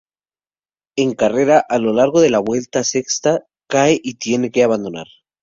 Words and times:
En 0.95 1.13
carrera, 1.13 1.63
a 1.69 1.77
lo 1.77 1.93
largo 1.93 2.21
de 2.21 2.31
la 2.31 2.39
vuelta 2.39 2.83
sexta 2.83 3.45
cae 3.69 3.99
y 4.03 4.15
tiene 4.15 4.49
que 4.49 4.63
abandonar. 4.63 5.05